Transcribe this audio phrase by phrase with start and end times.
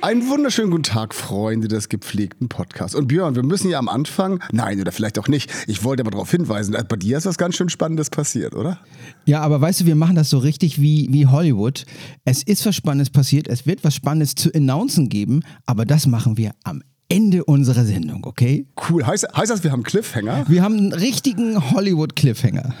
[0.00, 2.94] Einen wunderschönen guten Tag, Freunde des gepflegten Podcasts.
[2.94, 6.12] Und Björn, wir müssen ja am Anfang, nein, oder vielleicht auch nicht, ich wollte aber
[6.12, 8.78] darauf hinweisen, bei dir ist was ganz schön Spannendes passiert, oder?
[9.24, 11.84] Ja, aber weißt du, wir machen das so richtig wie, wie Hollywood.
[12.24, 16.36] Es ist was Spannendes passiert, es wird was Spannendes zu announcen geben, aber das machen
[16.36, 18.66] wir am Ende unserer Sendung, okay?
[18.88, 19.04] Cool.
[19.04, 20.44] Heißt, heißt das, wir haben Cliffhanger?
[20.46, 22.72] Wir haben einen richtigen Hollywood-Cliffhanger.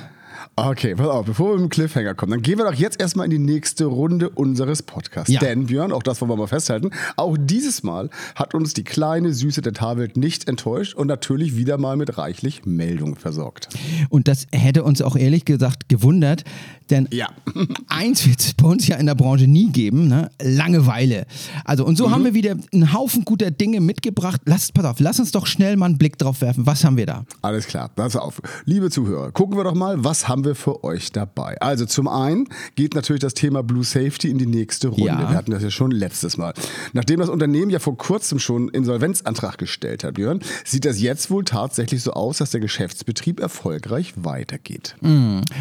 [0.66, 3.26] Okay, pass auf, bevor wir mit dem Cliffhanger kommen, dann gehen wir doch jetzt erstmal
[3.26, 5.32] in die nächste Runde unseres Podcasts.
[5.32, 5.38] Ja.
[5.38, 9.32] Denn, Björn, auch das wollen wir mal festhalten, auch dieses Mal hat uns die kleine
[9.32, 13.68] Süße der Tafel nicht enttäuscht und natürlich wieder mal mit reichlich Meldungen versorgt.
[14.08, 16.42] Und das hätte uns auch ehrlich gesagt gewundert,
[16.90, 17.28] denn Ja.
[17.88, 20.30] eins wird es bei uns ja in der Branche nie geben, ne?
[20.42, 21.26] Langeweile.
[21.64, 24.40] Also, und so haben wir wieder einen Haufen guter Dinge mitgebracht.
[24.44, 26.66] Lass, pass auf, lass uns doch schnell mal einen Blick drauf werfen.
[26.66, 27.24] Was haben wir da?
[27.42, 28.40] Alles klar, pass auf.
[28.64, 31.60] Liebe Zuhörer, gucken wir doch mal, was haben wir für euch dabei.
[31.60, 35.06] Also zum einen geht natürlich das Thema Blue Safety in die nächste Runde.
[35.06, 35.18] Ja.
[35.18, 36.54] Wir hatten das ja schon letztes Mal.
[36.92, 41.44] Nachdem das Unternehmen ja vor kurzem schon Insolvenzantrag gestellt hat, Björn, sieht das jetzt wohl
[41.44, 44.96] tatsächlich so aus, dass der Geschäftsbetrieb erfolgreich weitergeht.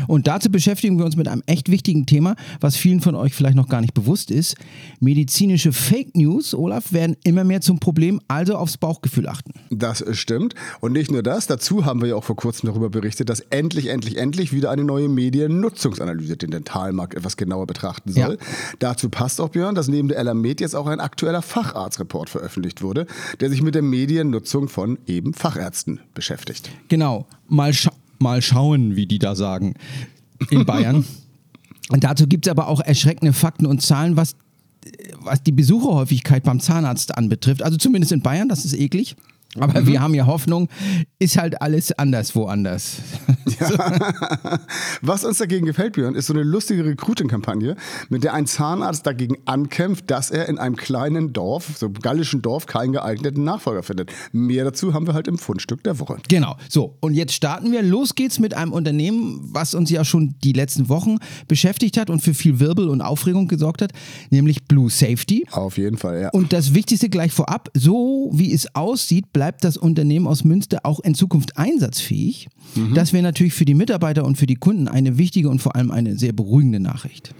[0.08, 3.56] Und dazu beschäftigen wir uns mit einem echt wichtigen Thema, was vielen von euch vielleicht
[3.56, 4.56] noch gar nicht bewusst ist.
[5.00, 9.52] Medizinische Fake News, Olaf, werden immer mehr zum Problem, also aufs Bauchgefühl achten.
[9.70, 10.56] Das stimmt.
[10.80, 13.88] Und nicht nur das, dazu haben wir ja auch vor kurzem darüber berichtet, dass endlich,
[13.88, 18.38] endlich, endlich wieder eine neue Mediennutzungsanalyse den Dentalmarkt etwas genauer betrachten soll.
[18.40, 18.48] Ja.
[18.80, 23.08] Dazu passt auch, Björn, dass neben der Elamed jetzt auch ein aktueller Facharztreport veröffentlicht wurde,
[23.40, 26.70] der sich mit der Mediennutzung von eben Fachärzten beschäftigt.
[26.88, 29.76] Genau, mal, scha mal schauen, wie die da sagen
[30.50, 31.06] in Bayern.
[31.90, 34.36] und dazu gibt es aber auch erschreckende Fakten und Zahlen, was,
[35.20, 37.62] was die Besucherhäufigkeit beim Zahnarzt anbetrifft.
[37.62, 39.16] Also zumindest in Bayern, das ist eklig.
[39.60, 40.70] Aber wir haben ja Hoffnung,
[41.20, 42.98] ist halt alles anders woanders.
[45.02, 47.76] Was uns dagegen gefällt, Björn, ist so eine lustige Recruiting-Kampagne,
[48.10, 52.42] mit der ein Zahnarzt dagegen ankämpft, dass er in einem kleinen Dorf, so einem gallischen
[52.42, 54.12] Dorf, keinen geeigneten Nachfolger findet.
[54.32, 56.18] Mehr dazu haben wir halt im Fundstück der Woche.
[56.28, 56.98] Genau, so.
[57.00, 57.82] Und jetzt starten wir.
[57.82, 61.18] Los geht's mit einem Unternehmen, was uns ja schon die letzten Wochen
[61.48, 63.92] beschäftigt hat und für viel Wirbel und Aufregung gesorgt hat,
[64.30, 65.46] nämlich Blue Safety.
[65.52, 66.30] Auf jeden Fall, ja.
[66.30, 71.00] Und das Wichtigste gleich vorab, so wie es aussieht, bleibt das Unternehmen aus Münster auch
[71.00, 72.50] in Zukunft einsatzfähig.
[72.94, 75.92] Das wäre natürlich für die Mitarbeiter und für die Kunden eine wichtige und vor allem
[75.92, 77.34] eine sehr beruhigende Nachricht.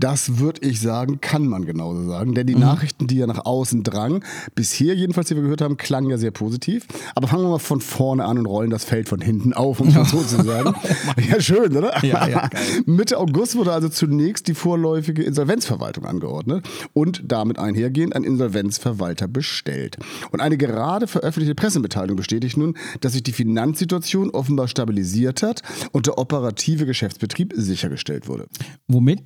[0.00, 2.34] Das würde ich sagen, kann man genauso sagen.
[2.34, 4.24] Denn die Nachrichten, die ja nach außen drangen,
[4.54, 6.86] bisher jedenfalls, die wir gehört haben, klangen ja sehr positiv.
[7.14, 9.88] Aber fangen wir mal von vorne an und rollen das Feld von hinten auf, um
[9.88, 10.74] es so zu sagen.
[11.30, 12.04] ja, schön, oder?
[12.04, 12.50] Ja, ja.
[12.86, 19.98] Mitte August wurde also zunächst die vorläufige Insolvenzverwaltung angeordnet und damit einhergehend ein Insolvenzverwalter bestellt.
[20.32, 25.62] Und eine gerade veröffentlichte Pressemitteilung bestätigt nun, dass sich die Finanzsituation offenbar stabilisiert hat
[25.92, 28.46] und der operative Geschäftsbetrieb sichergestellt wurde.
[28.88, 29.22] Womit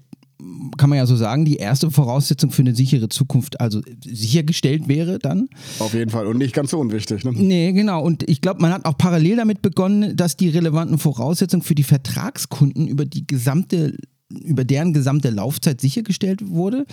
[0.76, 5.18] kann man ja so sagen, die erste Voraussetzung für eine sichere Zukunft also sichergestellt wäre
[5.18, 5.48] dann.
[5.80, 7.24] Auf jeden Fall und nicht ganz so unwichtig.
[7.24, 7.32] Ne?
[7.32, 8.02] Nee, genau.
[8.02, 11.82] Und ich glaube, man hat auch parallel damit begonnen, dass die relevanten Voraussetzungen für die
[11.82, 13.96] Vertragskunden über die gesamte
[14.30, 16.84] über deren gesamte Laufzeit sichergestellt wurde.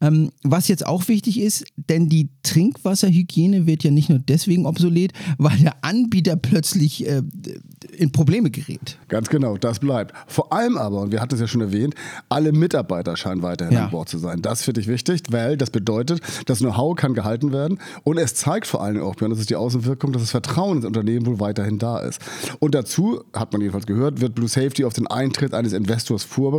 [0.00, 5.12] Ähm, was jetzt auch wichtig ist, denn die Trinkwasserhygiene wird ja nicht nur deswegen obsolet,
[5.38, 7.22] weil der Anbieter plötzlich äh,
[7.96, 8.98] in Probleme gerät.
[9.08, 10.14] Ganz genau, das bleibt.
[10.26, 11.94] Vor allem aber, und wir hatten es ja schon erwähnt,
[12.28, 13.84] alle Mitarbeiter scheinen weiterhin Ja.
[13.86, 14.42] an Bord zu sein.
[14.42, 18.66] Das finde ich wichtig, weil das bedeutet, das Know-how kann gehalten werden und es zeigt
[18.66, 21.78] vor allem auch, Björn, das ist die Außenwirkung, dass das Vertrauen ins Unternehmen wohl weiterhin
[21.78, 22.20] da ist.
[22.58, 26.57] Und dazu, hat man jedenfalls gehört, wird Blue Safety auf den Eintritt eines Investors vorbereitet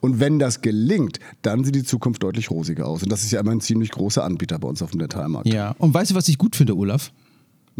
[0.00, 3.02] und wenn das gelingt, dann sieht die Zukunft deutlich rosiger aus.
[3.02, 5.48] Und das ist ja immer ein ziemlich großer Anbieter bei uns auf dem Detailmarkt.
[5.48, 5.74] Ja.
[5.78, 7.12] Und weißt du, was ich gut finde, Olaf?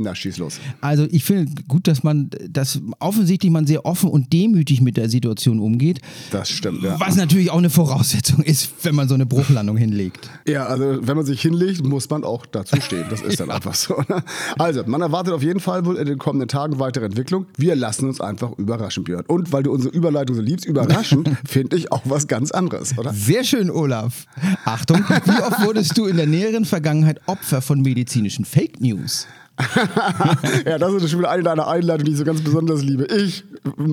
[0.01, 0.61] Na, schieß los.
[0.81, 5.09] Also ich finde gut, dass man, dass offensichtlich man sehr offen und demütig mit der
[5.09, 6.01] Situation umgeht.
[6.31, 7.01] Das stimmt, ja.
[7.01, 10.31] Was natürlich auch eine Voraussetzung ist, wenn man so eine Bruchlandung hinlegt.
[10.47, 13.07] Ja, also wenn man sich hinlegt, muss man auch dazu stehen.
[13.11, 13.97] Das ist dann einfach so.
[14.09, 14.23] Ne?
[14.57, 17.47] Also, man erwartet auf jeden Fall wohl in den kommenden Tagen weitere Entwicklung.
[17.57, 19.25] Wir lassen uns einfach überraschen, Björn.
[19.27, 23.13] Und weil du unsere Überleitung so liebst, überraschend finde ich auch was ganz anderes, oder?
[23.13, 24.27] Sehr schön, Olaf.
[24.65, 29.27] Achtung, wie oft wurdest du in der näheren Vergangenheit Opfer von medizinischen Fake News?
[30.67, 33.05] ja, das ist schon wieder eine deiner Einleitungen, die ich so ganz besonders liebe.
[33.05, 33.45] Ich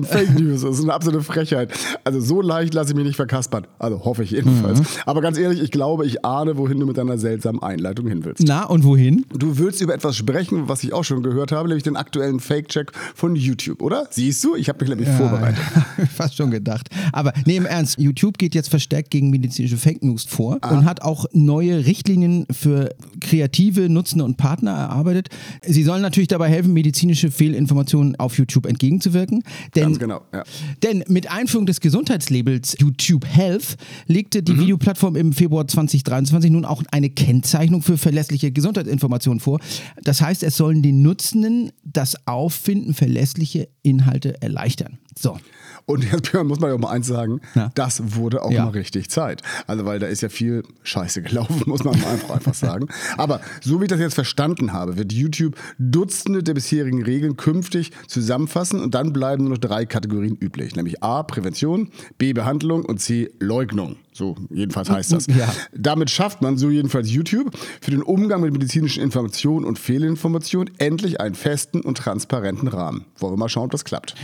[0.04, 0.62] Fake News.
[0.62, 1.72] Das ist eine absolute Frechheit.
[2.04, 3.66] Also so leicht lasse ich mich nicht verkaspern.
[3.78, 4.80] Also hoffe ich jedenfalls.
[4.80, 4.86] Mhm.
[5.06, 8.44] Aber ganz ehrlich, ich glaube, ich ahne, wohin du mit deiner seltsamen Einleitung hin willst.
[8.46, 9.24] Na, und wohin?
[9.30, 12.92] Du willst über etwas sprechen, was ich auch schon gehört habe, nämlich den aktuellen Fake-Check
[13.14, 14.06] von YouTube, oder?
[14.10, 14.56] Siehst du?
[14.56, 15.62] Ich habe mich nämlich ja, vorbereitet.
[16.14, 16.88] Fast schon gedacht.
[17.12, 20.70] Aber nee, im Ernst, YouTube geht jetzt verstärkt gegen medizinische Fake News vor ah.
[20.70, 25.28] und hat auch neue Richtlinien für kreative Nutzende und Partner erarbeitet.
[25.62, 29.42] Sie sollen natürlich dabei helfen, medizinische Fehlinformationen auf YouTube entgegenzuwirken.
[29.74, 30.22] Denn, Ganz genau.
[30.32, 30.44] Ja.
[30.82, 33.76] Denn mit Einführung des Gesundheitslabels YouTube Health
[34.06, 34.60] legte die mhm.
[34.60, 39.60] Videoplattform im Februar 2023 nun auch eine Kennzeichnung für verlässliche Gesundheitsinformationen vor.
[40.02, 44.98] Das heißt, es sollen den Nutzenden das Auffinden verlässliche Inhalte erleichtern.
[45.18, 45.38] So.
[45.86, 47.70] Und jetzt muss man ja auch mal eins sagen, ja.
[47.74, 48.64] das wurde auch ja.
[48.64, 49.42] mal richtig Zeit.
[49.68, 52.88] Also weil da ist ja viel Scheiße gelaufen, muss man einfach, einfach sagen.
[53.16, 57.92] Aber so wie ich das jetzt verstanden habe, wird YouTube Dutzende der bisherigen Regeln künftig
[58.08, 63.00] zusammenfassen und dann bleiben nur noch drei Kategorien üblich, nämlich A, Prävention, B, Behandlung und
[63.00, 63.96] C, Leugnung.
[64.16, 65.26] So jedenfalls heißt das.
[65.26, 65.52] Ja.
[65.76, 71.20] Damit schafft man, so jedenfalls YouTube, für den Umgang mit medizinischen Informationen und Fehlinformationen endlich
[71.20, 73.04] einen festen und transparenten Rahmen.
[73.18, 74.14] Wollen wir mal schauen, ob das klappt.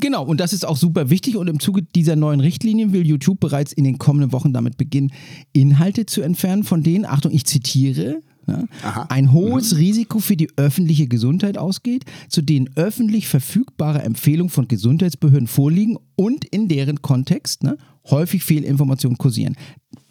[0.00, 1.36] Genau, und das ist auch super wichtig.
[1.36, 5.12] Und im Zuge dieser neuen Richtlinien will YouTube bereits in den kommenden Wochen damit beginnen,
[5.54, 9.78] Inhalte zu entfernen, von denen, Achtung, ich zitiere, ja, ein hohes mhm.
[9.78, 16.44] Risiko für die öffentliche Gesundheit ausgeht, zu denen öffentlich verfügbare Empfehlungen von Gesundheitsbehörden vorliegen und
[16.46, 17.76] in deren Kontext ne,
[18.10, 19.56] häufig Fehlinformationen kursieren.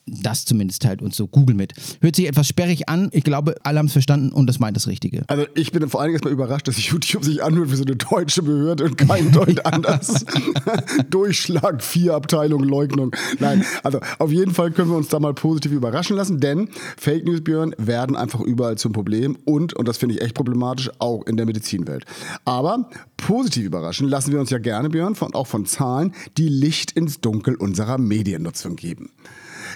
[0.07, 1.73] Das zumindest teilt uns so Google mit.
[2.01, 3.09] Hört sich etwas sperrig an.
[3.11, 5.23] Ich glaube, alle haben es verstanden und das meint das Richtige.
[5.27, 8.41] Also ich bin vor allem erstmal überrascht, dass YouTube sich anhört wie so eine deutsche
[8.41, 10.25] Behörde und kein Deut anders.
[11.09, 13.15] Durchschlag, vier Abteilungen, Leugnung.
[13.39, 17.25] Nein, also auf jeden Fall können wir uns da mal positiv überraschen lassen, denn Fake
[17.25, 21.25] News, Björn, werden einfach überall zum Problem und, und das finde ich echt problematisch, auch
[21.25, 22.05] in der Medizinwelt.
[22.45, 26.91] Aber positiv überraschen lassen wir uns ja gerne, Björn, von, auch von Zahlen, die Licht
[26.91, 29.09] ins Dunkel unserer Mediennutzung geben.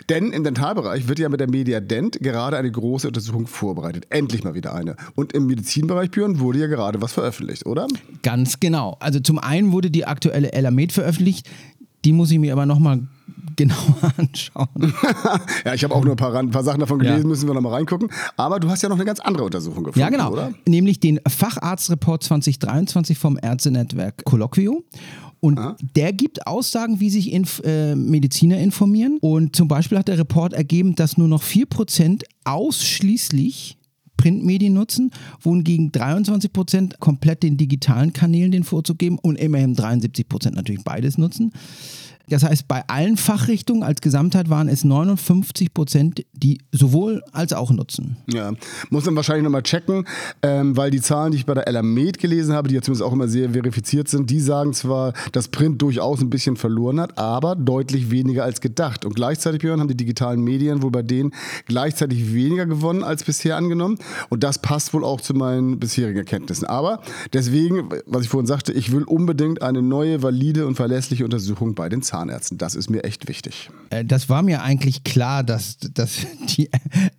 [0.10, 4.08] Denn im Dentalbereich wird ja mit der Mediadent gerade eine große Untersuchung vorbereitet.
[4.10, 4.96] Endlich mal wieder eine.
[5.16, 7.88] Und im Medizinbereich, Björn, wurde ja gerade was veröffentlicht, oder?
[8.24, 8.98] Ganz genau.
[9.00, 11.50] Also zum einen wurde die aktuelle Elamed veröffentlicht.
[12.04, 13.02] Die muss ich mir aber nochmal
[13.56, 14.68] genauer anschauen.
[15.66, 17.28] ja, ich habe auch nur ein paar, ein paar, Sachen davon gelesen, ja.
[17.28, 18.10] müssen wir nochmal reingucken.
[18.38, 20.32] Aber du hast ja noch eine ganz andere Untersuchung gefunden, Ja, genau.
[20.32, 20.54] Oder?
[20.68, 24.84] Nämlich den Facharztreport 2023 vom Ärztenetzwerk Colloquio.
[25.42, 25.76] Und ah.
[25.96, 29.18] der gibt Aussagen, wie sich Inf äh, Mediziner informieren.
[29.22, 33.78] Und zum Beispiel hat der Report ergeben, dass nur noch 4% ausschließlich
[34.18, 35.10] Printmedien nutzen,
[35.40, 41.52] wohingegen 23% komplett den digitalen Kanälen den Vorzug geben und immerhin 73% natürlich beides nutzen.
[42.30, 47.72] Das heißt, bei allen Fachrichtungen als Gesamtheit waren es 59 Prozent, die sowohl als auch
[47.72, 48.18] nutzen.
[48.28, 48.54] Ja,
[48.90, 50.06] muss man wahrscheinlich nochmal checken,
[50.42, 53.14] ähm, weil die Zahlen, die ich bei der Elamed gelesen habe, die ja zumindest auch
[53.14, 57.56] immer sehr verifiziert sind, die sagen zwar, dass Print durchaus ein bisschen verloren hat, aber
[57.56, 59.06] deutlich weniger als gedacht.
[59.06, 61.32] Und gleichzeitig, Björn, haben die digitalen Medien wohl bei denen
[61.66, 63.98] gleichzeitig weniger gewonnen als bisher angenommen.
[64.30, 66.66] Und das passt wohl auch zu meinen bisherigen Erkenntnissen.
[66.68, 67.02] Aber
[67.34, 71.90] deswegen, was ich vorhin sagte, ich will unbedingt eine neue, valide und verlässliche Untersuchung bei
[71.90, 72.21] den Zahlen.
[72.22, 72.58] Zahnärzten.
[72.58, 73.70] Das ist mir echt wichtig.
[73.90, 76.18] Äh, das war mir eigentlich klar, dass, dass
[76.58, 76.70] die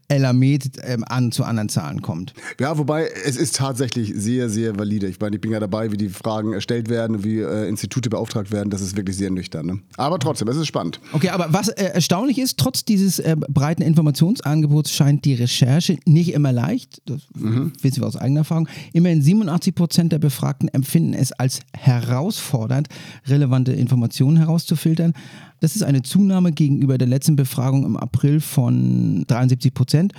[0.09, 2.35] Elamed ähm, an, zu anderen Zahlen kommt.
[2.61, 5.09] Ja, wobei es ist tatsächlich sehr, sehr valide.
[5.09, 8.53] Ich meine, ich bin ja dabei, wie die Fragen erstellt werden, wie äh, Institute beauftragt
[8.53, 8.71] werden.
[8.71, 9.67] Das ist wirklich sehr nüchtern.
[9.67, 9.79] Ne?
[9.97, 11.01] Aber trotzdem, es ist spannend.
[11.13, 16.33] Okay, aber was äh, erstaunlich ist, trotz dieses äh, breiten Informationsangebots scheint die Recherche nicht
[16.33, 17.03] immer leicht.
[17.07, 17.73] Das mhm.
[17.81, 18.69] wissen wir aus eigener Erfahrung.
[18.93, 22.89] Immerhin 87 Prozent der Befragten empfinden es als herausfordernd,
[23.27, 25.15] relevante Informationen herauszufinden filtern.
[25.61, 30.13] Das ist eine Zunahme gegenüber der letzten Befragung im April von 73 Prozent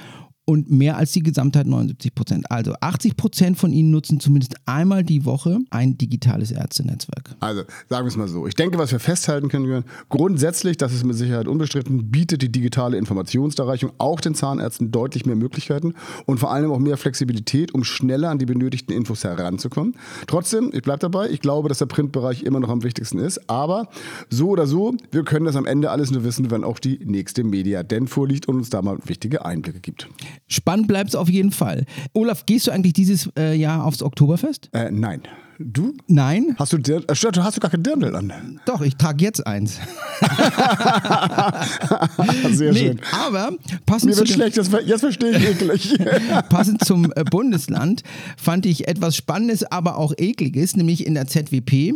[0.46, 2.52] und mehr als die Gesamtheit 79 Prozent.
[2.52, 7.36] Also 80 Prozent von ihnen nutzen zumindest einmal die Woche ein digitales Ärztenetzwerk.
[7.40, 8.46] Also sagen wir es mal so.
[8.46, 12.98] Ich denke, was wir festhalten können, grundsätzlich, das ist mit Sicherheit unbestritten, bietet die digitale
[12.98, 15.94] Informationsdarreichung auch den Zahnärzten deutlich mehr Möglichkeiten
[16.26, 19.96] und vor allem auch mehr Flexibilität, um schneller an die benötigten Infos heranzukommen.
[20.28, 23.50] Trotzdem, ich bleibe dabei, ich glaube, dass der Printbereich immer noch am wichtigsten ist.
[23.50, 23.88] Aber
[24.30, 27.44] so oder so, wir können das am Ende alles nur wissen, wenn auch die nächste
[27.44, 30.10] Media denn vorliegt und uns da mal wichtige Einblicke gibt.
[30.48, 31.86] Spannend bleibt es auf jeden Fall.
[32.14, 34.70] Olaf, gehst du eigentlich dieses äh, Jahr aufs Oktoberfest?
[34.74, 35.22] Äh, nein.
[35.66, 35.94] Du?
[36.08, 36.56] Nein.
[36.58, 38.60] Hast du, Dir äh, hast du gar kein Dirndl an?
[38.66, 39.80] Doch, ich trage jetzt eins.
[42.52, 43.00] Sehr nee, schön.
[43.12, 43.54] Aber
[43.86, 45.98] passend Mir wird schlecht, jetzt, jetzt verstehe ich eklig.
[46.50, 48.04] passend zum äh, Bundesland
[48.36, 51.94] fand ich etwas Spannendes, aber auch Ekliges, nämlich in der ZWP.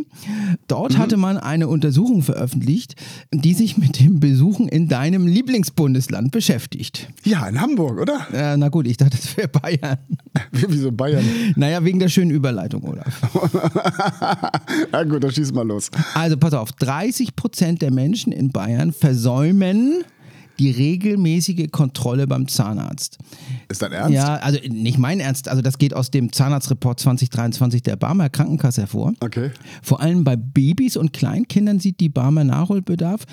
[0.66, 0.98] Dort mhm.
[0.98, 2.94] hatte man eine Untersuchung veröffentlicht,
[3.32, 7.08] die sich mit dem Besuchen in deinem Lieblingsbundesland beschäftigt.
[7.24, 8.26] Ja, in Hamburg, oder?
[8.32, 9.98] Äh, na gut, ich dachte, das wäre Bayern.
[10.52, 11.24] Wieso Bayern?
[11.56, 13.57] Naja, wegen der schönen Überleitung, Olaf.
[14.92, 15.90] ja gut, dann schieß mal los.
[16.14, 20.04] Also pass auf, 30 Prozent der Menschen in Bayern versäumen
[20.58, 23.18] die regelmäßige Kontrolle beim Zahnarzt.
[23.68, 24.14] Ist dein Ernst?
[24.14, 28.82] Ja, also nicht mein Ernst, also das geht aus dem Zahnarztreport 2023 der Barmer Krankenkasse
[28.82, 29.12] hervor.
[29.20, 29.52] Okay.
[29.82, 33.24] Vor allem bei Babys und Kleinkindern sieht die Barmer Nachholbedarf.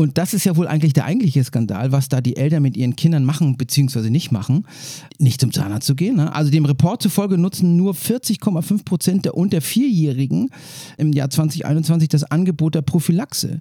[0.00, 2.94] Und das ist ja wohl eigentlich der eigentliche Skandal, was da die Eltern mit ihren
[2.94, 4.10] Kindern machen bzw.
[4.10, 4.64] nicht machen,
[5.18, 6.14] nicht zum Zahnarzt zu gehen.
[6.14, 6.32] Ne?
[6.32, 10.50] Also dem Report zufolge nutzen nur 40,5 Prozent der unter Vierjährigen
[10.98, 13.60] im Jahr 2021 das Angebot der Prophylaxe.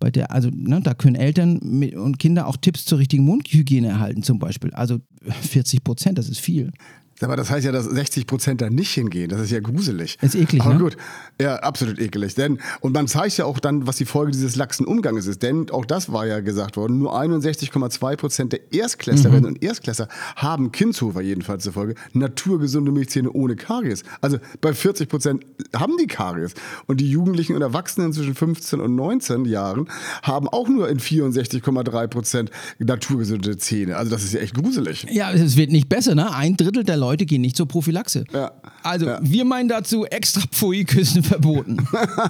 [0.00, 4.22] Bei der, also ne, da können Eltern und Kinder auch Tipps zur richtigen Mundhygiene erhalten
[4.22, 4.72] zum Beispiel.
[4.72, 5.00] Also
[5.42, 6.72] 40 Prozent, das ist viel.
[7.20, 9.28] Aber das heißt ja, dass 60 Prozent da nicht hingehen.
[9.28, 10.18] Das ist ja gruselig.
[10.20, 10.80] Ist eklig, Aber ne?
[10.80, 10.96] gut,
[11.40, 12.34] ja, absolut ekelig.
[12.34, 15.42] Denn, und man zeigt ja auch dann, was die Folge dieses laxen Umganges ist.
[15.42, 19.48] Denn auch das war ja gesagt worden, nur 61,2 Prozent der Erstklässlerinnen Mhm.
[19.56, 24.02] und Erstklässler haben Kindshofer jedenfalls zufolge naturgesunde Milchzähne ohne Karies.
[24.20, 26.54] Also bei 40 Prozent haben die Karies.
[26.86, 29.88] Und die Jugendlichen und Erwachsenen zwischen 15 und 19 Jahren
[30.22, 33.96] haben auch nur in 64,3 Prozent naturgesunde Zähne.
[33.96, 35.06] Also das ist ja echt gruselig.
[35.10, 36.34] Ja, es wird nicht besser, ne?
[36.34, 38.24] Ein Drittel der Leute gehen nicht zur Prophylaxe.
[38.32, 38.52] Ja.
[38.82, 39.18] Also, Ja.
[39.22, 41.76] wir meinen dazu extra Pfui-Küssen verboten.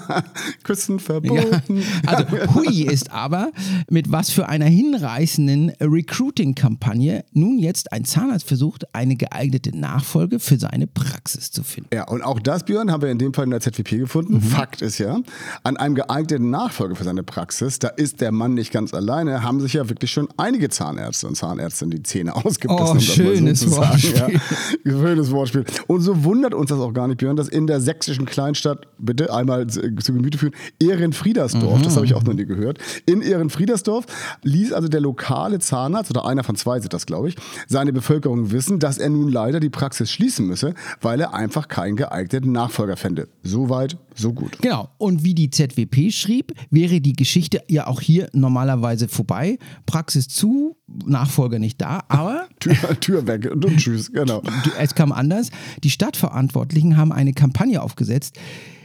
[0.63, 1.05] Küssen Ja.
[1.05, 1.83] verboten.
[2.07, 3.51] Also, Hui ist aber,
[3.91, 10.59] mit was für einer hinreißenden Recruiting-Kampagne nun jetzt ein Zahnarzt versucht, eine geeignete Nachfolge für
[10.59, 11.91] seine Praxis zu finden.
[11.95, 14.41] Ja, und auch das, Björn, haben wir in dem Fall in der ZWP gefunden.
[14.41, 15.19] Fakt ist ja,
[15.63, 19.61] an einem geeigneten Nachfolger für seine Praxis, da ist der Mann nicht ganz alleine, haben
[19.61, 22.71] sich ja wirklich schon einige Zahnärzte und Zahnärztinnen die Zähne ausgebissen.
[22.83, 23.71] Oh, das mal schönes so.
[23.77, 24.15] Wortspiel.
[24.15, 24.41] Ja,
[24.85, 25.65] schönes Wortspiel.
[25.87, 29.33] Und so wundert uns das auch gar nicht, Björn, dass in der sächsischen Kleinstadt, bitte
[29.33, 34.07] einmal zu zu Gemüte führen, Ehrenfriedersdorf, das habe ich auch noch nie gehört, in Ehrenfriedersdorf
[34.43, 38.51] ließ also der lokale Zahnarzt, oder einer von zwei sind das, glaube ich, seine Bevölkerung
[38.51, 42.97] wissen, dass er nun leider die Praxis schließen müsse, weil er einfach keinen geeigneten Nachfolger
[42.97, 43.29] fände.
[43.43, 44.59] So weit, so gut.
[44.61, 44.89] Genau.
[44.99, 49.59] Und wie die ZWP schrieb, wäre die Geschichte ja auch hier normalerweise vorbei.
[49.87, 54.43] Praxis zu, Nachfolger nicht da, aber Tür, Tür weg und, tschüss, genau.
[54.79, 55.51] Es kam anders.
[55.83, 58.39] Die Stadtverantwortlichen haben eine Kampagne aufgesetzt,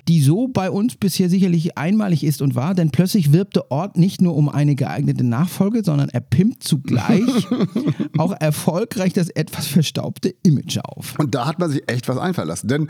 [0.08, 3.98] die so bei uns bisher sicherlich einmalig ist und war, denn plötzlich wirbt der Ort
[3.98, 7.48] nicht nur um eine geeignete Nachfolge, sondern er pimpt zugleich
[8.18, 11.14] auch erfolgreich das etwas verstaubte Image auf.
[11.18, 12.68] Und da hat man sich echt was einfallen lassen.
[12.68, 12.90] Denn,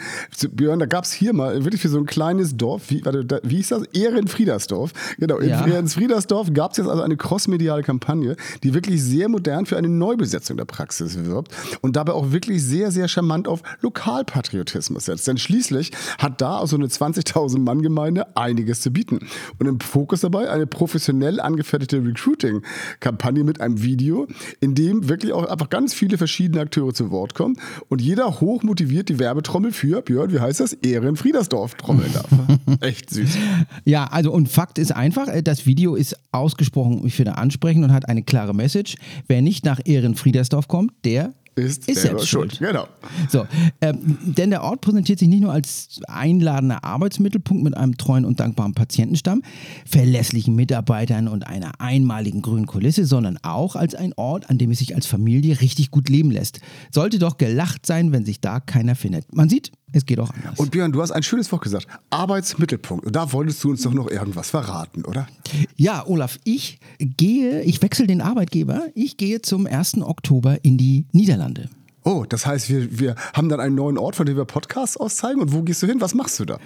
[0.52, 3.40] Björn, da gab es hier mal wirklich für so ein kleines Dorf, wie, warte, da,
[3.44, 3.84] wie hieß das?
[3.94, 4.92] Ehrenfriedersdorf.
[5.18, 5.66] Genau, in Ja.
[5.66, 10.58] Ehrenfriedersdorf gab es jetzt also eine crossmediale Kampagne, die wirklich sehr modern für eine Neubesetzung
[10.58, 11.52] der Praxis wirbt
[11.82, 15.28] und dabei auch wirklich sehr, sehr charmant auf Lokalpatriotismus setzt.
[15.28, 19.20] Denn schließlich hat da so eine 20.000 Mann Gemeinde einiges zu bieten.
[19.58, 24.28] Und im Fokus dabei eine professionell angefertigte Recruiting-Kampagne mit einem Video,
[24.60, 29.10] in dem wirklich auch einfach ganz viele verschiedene Akteure zu Wort kommen und jeder hochmotiviert
[29.10, 30.74] die Werbetrommel für, Björn, wie heißt das?
[30.74, 32.28] Ehrenfriedersdorf trommeln darf.
[32.82, 33.38] Echt süß.
[33.86, 37.94] Ja, also und Fakt ist einfach, äh, das Video ist ausgesprochen, ich finde, ansprechend und
[37.94, 38.96] hat eine klare Message.
[39.28, 42.60] Wer nicht nach Ehrenfriedersdorf kommt, der Ist, ist selbst schuld.
[42.60, 42.88] Genau.
[43.30, 43.46] So,
[43.82, 48.40] ähm, denn der Ort präsentiert sich nicht nur als einladender Arbeitsmittelpunkt mit einem treuen und
[48.40, 49.42] dankbaren Patientenstamm,
[49.86, 54.80] verlässlichen Mitarbeitern und einer einmaligen grünen Kulisse, sondern auch als ein Ort, an dem es
[54.80, 56.60] sich als Familie richtig gut leben lässt.
[56.92, 59.34] Sollte doch gelacht sein, wenn sich da keiner findet.
[59.34, 60.60] Man sieht, es geht auch anders.
[60.60, 61.88] Und Björn, du hast ein schönes Wort gesagt.
[62.10, 63.06] Arbeitsmittelpunkt.
[63.06, 65.28] Und da wolltest du uns doch noch irgendwas verraten, oder?
[65.76, 68.88] Ja, Olaf, ich gehe, ich wechsle den Arbeitgeber.
[68.96, 70.02] Ich gehe zum 1.
[70.02, 71.70] Oktober in die Niederlande.
[72.04, 75.42] Oh, das heißt, wir, wir haben dann einen neuen Ort, von dem wir Podcasts auszeigen.
[75.42, 76.02] Und wo gehst du hin?
[76.02, 76.58] Was machst du da?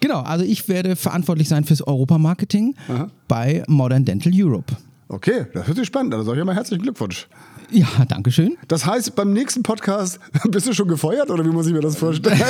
[0.00, 2.74] Genau, also ich werde verantwortlich sein fürs Europamarketing
[3.28, 4.76] bei Modern Dental Europe.
[5.08, 6.20] Okay, das hört sich spannend an.
[6.20, 7.28] Da sage ich mal herzlichen Glückwunsch.
[7.70, 8.56] Ja, danke schön.
[8.68, 10.20] Das heißt, beim nächsten Podcast
[10.50, 12.40] bist du schon gefeuert oder wie muss ich mir das vorstellen?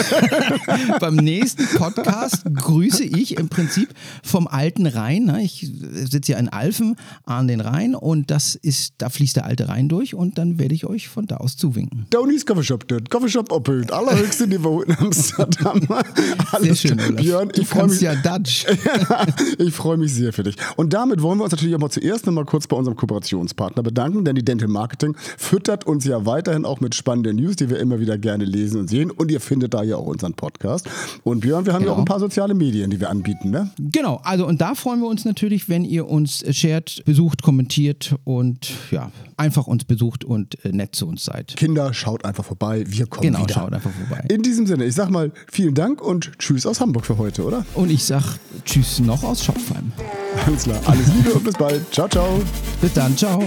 [1.00, 3.88] Beim nächsten Podcast grüße ich im Prinzip
[4.22, 5.24] vom alten Rhein.
[5.24, 5.42] ne?
[5.42, 9.68] Ich sitze hier in Alfen an den Rhein und das ist, da fließt der alte
[9.68, 12.06] Rhein durch und dann werde ich euch von da aus zuwinken.
[12.10, 15.80] Downey's Coffeeshop, der Coffeeshop Oppelt, allerhöchste Niveau in Amsterdam.
[15.88, 16.04] Sehr
[16.52, 17.08] Alles schön, klar.
[17.08, 17.20] Olaf.
[17.22, 18.00] Björn, ich freue mich.
[18.00, 18.66] ja Dutch.
[19.58, 20.56] ich freue mich sehr für dich.
[20.76, 23.82] Und damit wollen wir uns natürlich auch mal zuerst noch mal kurz bei unserem Kooperationspartner
[23.82, 27.78] bedanken, denn die Dental Marketing füttert uns ja weiterhin auch mit spannenden News, die wir
[27.78, 29.10] immer wieder gerne lesen und sehen.
[29.10, 30.88] Und ihr findet da ja auch unseren Podcast.
[31.22, 31.94] Und Björn, wir haben ja Genau.
[31.94, 33.70] auch ein paar soziale Medien, die wir anbieten, ne?
[33.78, 38.70] Genau, also und da freuen wir uns natürlich, wenn ihr uns shared, besucht, kommentiert und
[38.90, 41.54] ja, einfach uns besucht und äh, nett zu uns seid.
[41.56, 42.84] Kinder, schaut einfach vorbei.
[42.88, 43.54] Wir kommen Genau, wieder.
[43.54, 44.24] schaut einfach vorbei.
[44.28, 47.64] In diesem Sinne, ich sag mal vielen Dank und Tschüss aus Hamburg für heute, oder?
[47.74, 49.92] Und ich sag Tschüss noch aus Schopfheim.
[50.46, 50.80] Alles klar.
[50.86, 51.82] Alles Liebe und bis bald.
[51.92, 52.40] Ciao, ciao.
[52.80, 53.42] Bis dann, ciao.